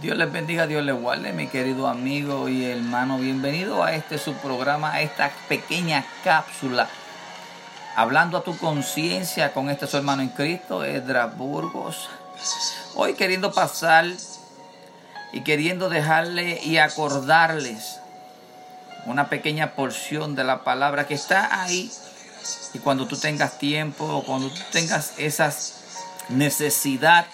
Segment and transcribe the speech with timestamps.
[0.00, 3.16] Dios les bendiga, Dios les guarde, mi querido amigo y hermano.
[3.18, 6.88] Bienvenido a este su programa, a esta pequeña cápsula.
[7.94, 12.08] Hablando a tu conciencia con este su hermano en Cristo, Edra Burgos.
[12.96, 14.06] Hoy queriendo pasar
[15.32, 18.00] y queriendo dejarle y acordarles
[19.06, 21.90] una pequeña porción de la palabra que está ahí.
[22.74, 25.83] Y cuando tú tengas tiempo o cuando tú tengas esas
[26.28, 27.26] necesidad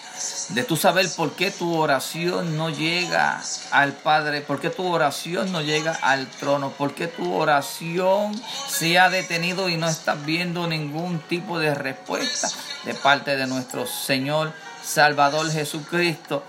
[0.49, 5.51] de tú saber por qué tu oración no llega al Padre, por qué tu oración
[5.51, 10.67] no llega al trono, por qué tu oración se ha detenido y no estás viendo
[10.67, 12.49] ningún tipo de respuesta
[12.85, 14.53] de parte de nuestro Señor
[14.83, 16.43] Salvador Jesucristo,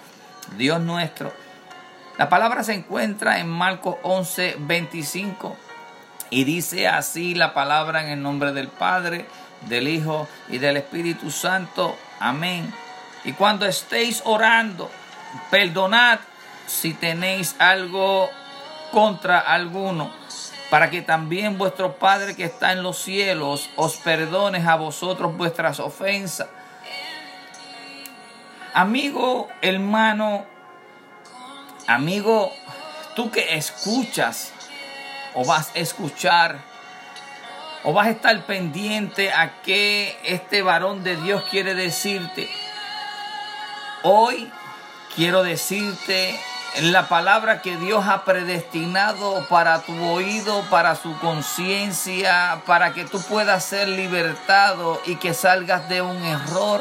[0.56, 1.32] Dios nuestro.
[2.18, 5.56] La palabra se encuentra en Marcos 11, 25
[6.30, 9.26] y dice así la palabra en el nombre del Padre,
[9.68, 11.96] del Hijo y del Espíritu Santo.
[12.20, 12.72] Amén.
[13.24, 14.90] Y cuando estéis orando,
[15.50, 16.20] perdonad
[16.66, 18.28] si tenéis algo
[18.90, 20.10] contra alguno,
[20.70, 25.80] para que también vuestro Padre que está en los cielos os perdone a vosotros vuestras
[25.80, 26.48] ofensas.
[28.74, 30.46] Amigo, hermano,
[31.86, 32.50] amigo,
[33.14, 34.52] tú que escuchas
[35.34, 36.71] o vas a escuchar
[37.84, 42.48] o vas a estar pendiente a qué este varón de Dios quiere decirte.
[44.02, 44.50] Hoy
[45.14, 46.38] quiero decirte
[46.80, 53.20] la palabra que Dios ha predestinado para tu oído, para su conciencia, para que tú
[53.22, 56.80] puedas ser libertado y que salgas de un error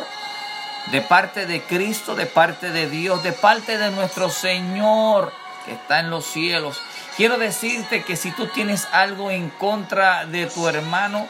[0.91, 5.33] de parte de Cristo, de parte de Dios, de parte de nuestro Señor
[5.65, 6.81] que está en los cielos.
[7.17, 11.27] Quiero decirte que si tú tienes algo en contra de tu hermano,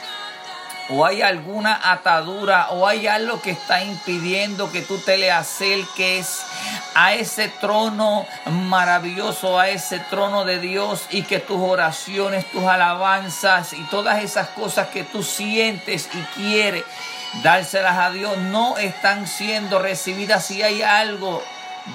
[0.90, 6.44] o hay alguna atadura, o hay algo que está impidiendo que tú te le acerques
[6.96, 13.74] a ese trono maravilloso, a ese trono de Dios, y que tus oraciones, tus alabanzas
[13.74, 16.84] y todas esas cosas que tú sientes y quieres
[17.44, 20.46] dárselas a Dios no están siendo recibidas.
[20.46, 21.44] Si hay algo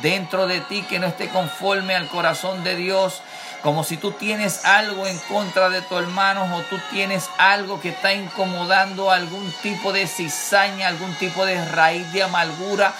[0.02, 3.22] dentro de ti que no esté conforme al corazón de Dios,
[3.62, 7.88] como si tú tienes algo en contra de tu hermano o tú tienes algo que
[7.90, 12.92] está incomodando algún tipo de cizaña, algún tipo de raíz de amargura.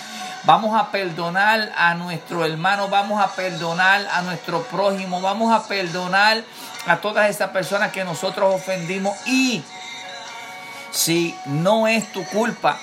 [0.45, 6.43] Vamos a perdonar a nuestro hermano, vamos a perdonar a nuestro prójimo, vamos a perdonar
[6.87, 9.63] a todas esas personas que nosotros ofendimos y
[10.91, 12.79] si no es tu culpa,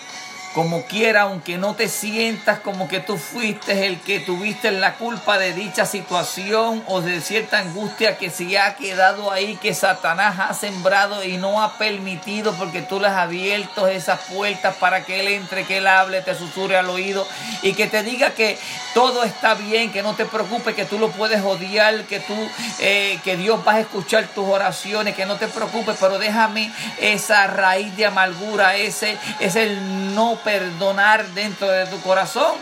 [0.54, 5.40] como quiera, aunque no te sientas como que tú fuiste el que tuviste la culpa
[5.40, 10.54] de dicha situación o de cierta angustia que se ha quedado ahí, que Satanás ha
[10.54, 15.28] sembrado y no ha permitido porque tú le has abierto esas puertas para que Él
[15.30, 17.28] entre, que Él hable, te susurre al oído
[17.64, 18.58] y que te diga que
[18.94, 22.36] todo está bien, que no te preocupes, que tú lo puedes odiar, que tú,
[22.80, 27.48] eh, que Dios va a escuchar tus oraciones, que no te preocupes, pero déjame esa
[27.48, 32.56] raíz de amargura, ese es el no perdonar dentro de tu corazón.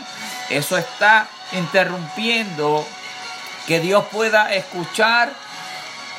[0.48, 2.86] Eso está interrumpiendo
[3.66, 5.32] que Dios pueda escuchar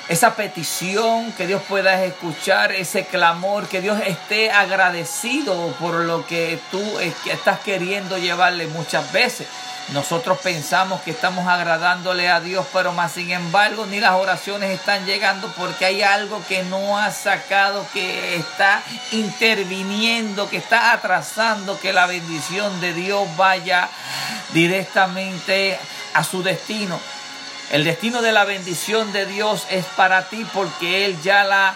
[0.09, 6.59] esa petición, que Dios pueda escuchar ese clamor, que Dios esté agradecido por lo que
[6.71, 9.47] tú estás queriendo llevarle muchas veces.
[9.89, 15.05] Nosotros pensamos que estamos agradándole a Dios, pero más sin embargo ni las oraciones están
[15.05, 18.81] llegando porque hay algo que no ha sacado, que está
[19.11, 23.89] interviniendo, que está atrasando que la bendición de Dios vaya
[24.53, 25.77] directamente
[26.13, 26.99] a su destino.
[27.73, 31.73] El destino de la bendición de Dios es para ti porque Él ya la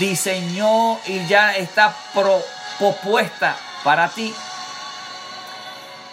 [0.00, 4.34] diseñó y ya está propuesta para ti.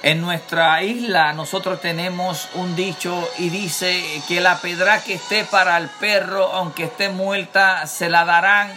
[0.04, 5.78] En nuestra isla nosotros tenemos un dicho y dice que la pedra que esté para
[5.78, 8.72] el perro, aunque esté muerta, se la darán.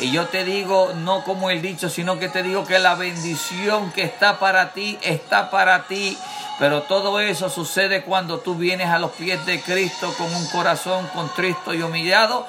[0.00, 3.92] Y yo te digo, no como el dicho, sino que te digo que la bendición
[3.92, 6.18] que está para ti, está para ti.
[6.60, 11.06] Pero todo eso sucede cuando tú vienes a los pies de Cristo con un corazón
[11.08, 12.46] contristo y humillado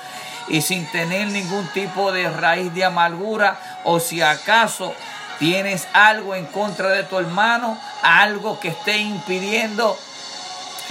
[0.49, 4.93] y sin tener ningún tipo de raíz de amargura o si acaso
[5.39, 9.97] tienes algo en contra de tu hermano, algo que esté impidiendo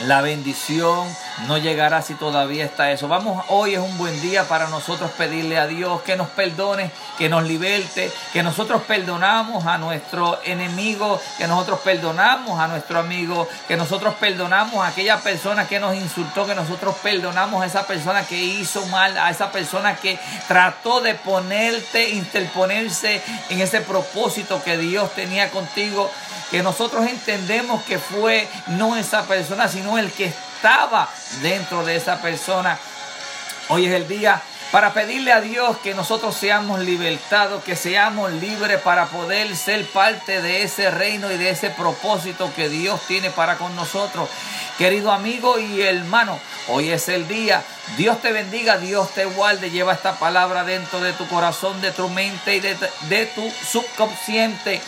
[0.07, 1.09] la bendición
[1.47, 3.09] no llegará si todavía está eso.
[3.09, 7.29] Vamos, hoy es un buen día para nosotros pedirle a Dios que nos perdone, que
[7.29, 13.77] nos liberte, que nosotros perdonamos a nuestro enemigo, que nosotros perdonamos a nuestro amigo, que
[13.77, 18.37] nosotros perdonamos a aquella persona que nos insultó, que nosotros perdonamos a esa persona que
[18.37, 20.19] hizo mal, a esa persona que
[20.49, 26.11] trató de ponerte, interponerse en ese propósito que Dios tenía contigo
[26.51, 31.09] que nosotros entendemos que fue no esa persona, sino el que estaba
[31.43, 32.79] dentro de esa persona.
[33.69, 34.43] Hoy es el día
[34.73, 40.43] para pedirle a Dios que nosotros seamos libertados, que seamos libres para poder ser parte
[40.43, 44.29] de ese reino y de ese propósito que Dios tiene para con nosotros.
[44.79, 46.39] Querido amigo y hermano,
[46.69, 47.63] hoy es el día.
[47.97, 49.71] Dios te bendiga, Dios te guarde.
[49.71, 52.77] Lleva esta palabra dentro de tu corazón, de tu mente y de,
[53.09, 54.81] de tu subconsciente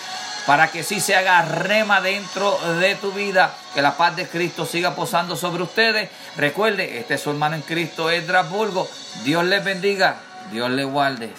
[0.46, 4.66] para que sí se haga rema dentro de tu vida, que la paz de Cristo
[4.66, 6.10] siga posando sobre ustedes.
[6.36, 8.88] Recuerde, este es su hermano en Cristo, Estrasburgo.
[9.24, 10.16] Dios les bendiga,
[10.50, 11.32] Dios les guarde.